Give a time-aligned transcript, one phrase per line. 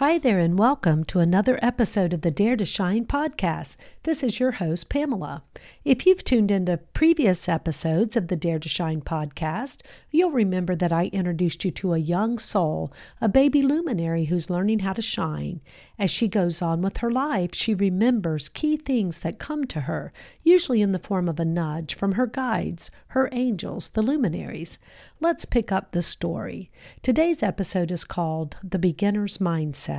[0.00, 3.76] Hi there, and welcome to another episode of the Dare to Shine podcast.
[4.04, 5.42] This is your host, Pamela.
[5.84, 10.90] If you've tuned into previous episodes of the Dare to Shine podcast, you'll remember that
[10.90, 12.90] I introduced you to a young soul,
[13.20, 15.60] a baby luminary who's learning how to shine.
[15.98, 20.14] As she goes on with her life, she remembers key things that come to her,
[20.42, 24.78] usually in the form of a nudge from her guides, her angels, the luminaries.
[25.20, 26.70] Let's pick up the story.
[27.02, 29.89] Today's episode is called The Beginner's Mindset.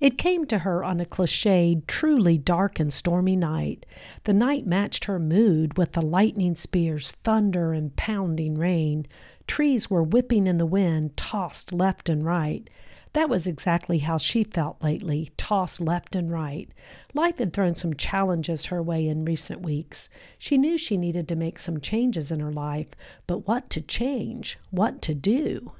[0.00, 3.86] It came to her on a cliched, truly dark and stormy night.
[4.24, 9.06] The night matched her mood with the lightning spears, thunder, and pounding rain.
[9.46, 12.68] Trees were whipping in the wind, tossed left and right.
[13.14, 16.68] That was exactly how she felt lately, tossed left and right.
[17.14, 20.10] Life had thrown some challenges her way in recent weeks.
[20.36, 22.88] She knew she needed to make some changes in her life,
[23.28, 24.58] but what to change?
[24.70, 25.72] What to do?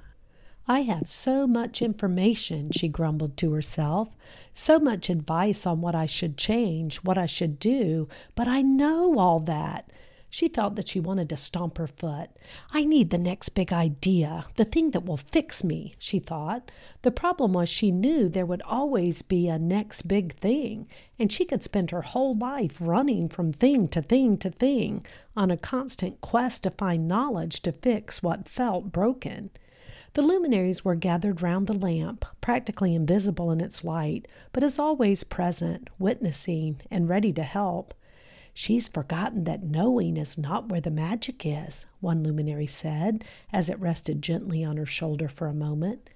[0.66, 4.08] I have so much information, she grumbled to herself,
[4.54, 9.18] so much advice on what I should change, what I should do, but I know
[9.18, 9.90] all that.
[10.30, 12.30] She felt that she wanted to stomp her foot.
[12.72, 16.72] I need the next big idea, the thing that will fix me, she thought.
[17.02, 21.44] The problem was she knew there would always be a next big thing, and she
[21.44, 25.04] could spend her whole life running from thing to thing to thing
[25.36, 29.50] on a constant quest to find knowledge to fix what felt broken.
[30.14, 35.24] The luminaries were gathered round the lamp, practically invisible in its light, but as always
[35.24, 37.92] present, witnessing, and ready to help.
[38.52, 43.80] She's forgotten that knowing is not where the magic is, one luminary said, as it
[43.80, 46.08] rested gently on her shoulder for a moment.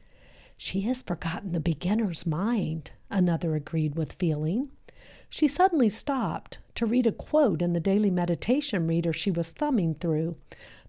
[0.56, 4.68] She has forgotten the beginner's mind, another agreed with feeling.
[5.28, 9.96] She suddenly stopped to read a quote in the daily meditation reader she was thumbing
[9.96, 10.36] through.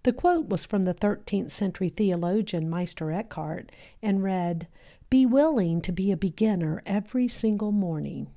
[0.04, 3.72] The quote was from the 13th century theologian Meister Eckhart
[4.02, 4.68] and read,
[5.10, 8.28] Be willing to be a beginner every single morning.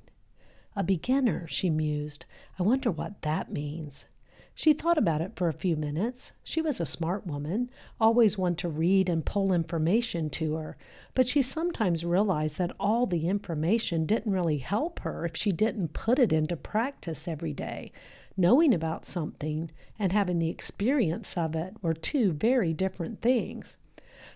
[0.75, 2.25] A beginner, she mused.
[2.59, 4.07] I wonder what that means.
[4.55, 6.33] She thought about it for a few minutes.
[6.43, 10.77] She was a smart woman, always one to read and pull information to her,
[11.15, 15.93] but she sometimes realized that all the information didn't really help her if she didn't
[15.93, 17.91] put it into practice every day.
[18.37, 23.77] Knowing about something and having the experience of it were two very different things.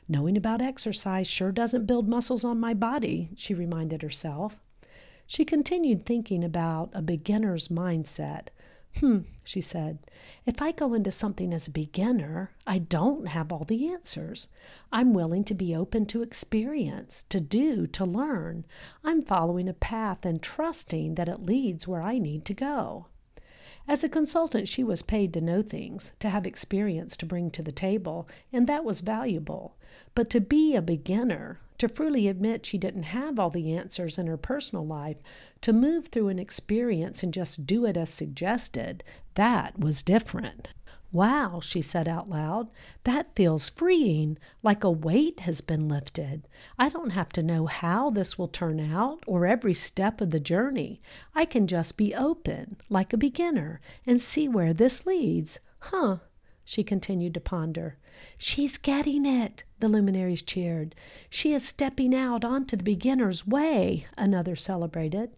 [0.10, 4.60] Knowing about exercise sure doesn't build muscles on my body, she reminded herself.
[5.26, 8.48] She continued thinking about a beginner's mindset.
[9.00, 10.00] Hmm, she said,
[10.46, 14.48] if I go into something as a beginner, I don't have all the answers.
[14.92, 18.66] I'm willing to be open to experience, to do, to learn.
[19.04, 23.06] I'm following a path and trusting that it leads where I need to go.
[23.88, 27.62] As a consultant, she was paid to know things, to have experience to bring to
[27.62, 29.76] the table, and that was valuable.
[30.16, 34.28] But to be a beginner, to freely admit she didn't have all the answers in
[34.28, 35.18] her personal life,
[35.62, 39.04] to move through an experience and just do it as suggested,
[39.36, 40.70] that was different.
[41.12, 42.70] Wow, she said out loud,
[43.06, 46.48] that feels freeing, like a weight has been lifted.
[46.78, 50.40] I don't have to know how this will turn out or every step of the
[50.40, 51.00] journey.
[51.34, 55.60] I can just be open, like a beginner, and see where this leads.
[55.80, 56.18] Huh,
[56.68, 57.98] she continued to ponder.
[58.38, 60.94] She's getting it, the luminaries cheered.
[61.30, 65.32] She is stepping out onto the beginner's way, another celebrated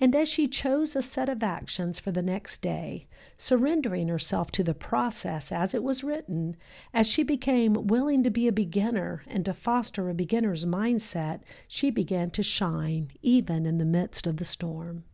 [0.00, 3.06] and as she chose a set of actions for the next day,
[3.36, 6.56] surrendering herself to the process as it was written,
[6.94, 11.90] as she became willing to be a beginner and to foster a beginner's mindset, she
[11.90, 15.04] began to shine even in the midst of the storm.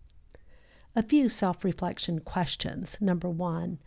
[0.97, 2.99] A few self reflection questions.
[3.01, 3.81] Number one,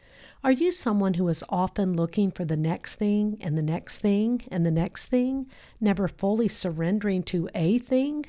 [0.43, 4.41] are you someone who is often looking for the next thing and the next thing
[4.51, 5.47] and the next thing,
[5.79, 8.25] never fully surrendering to a thing?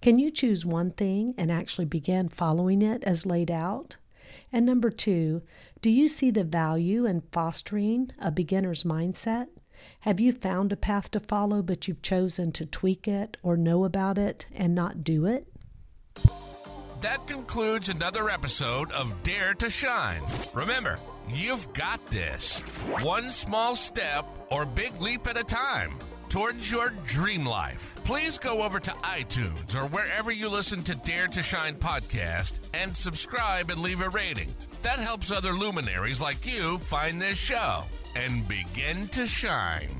[0.00, 3.96] Can you choose one thing and actually begin following it as laid out?
[4.50, 5.42] And number two,
[5.82, 9.48] do you see the value in fostering a beginner's mindset?
[10.00, 13.84] Have you found a path to follow, but you've chosen to tweak it or know
[13.84, 15.53] about it and not do it?
[17.04, 20.22] That concludes another episode of Dare to Shine.
[20.54, 20.98] Remember,
[21.28, 22.60] you've got this.
[23.02, 25.98] One small step or big leap at a time
[26.30, 27.94] towards your dream life.
[28.04, 32.96] Please go over to iTunes or wherever you listen to Dare to Shine podcast and
[32.96, 34.54] subscribe and leave a rating.
[34.80, 37.84] That helps other luminaries like you find this show
[38.16, 39.90] and begin to shine.